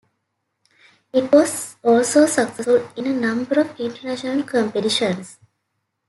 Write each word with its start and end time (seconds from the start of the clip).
It 1.13 1.31
was 1.31 1.75
also 1.83 2.25
successful 2.25 2.89
in 2.95 3.05
a 3.05 3.13
number 3.13 3.59
of 3.61 3.79
international 3.79 4.41
competitions. 4.41 5.37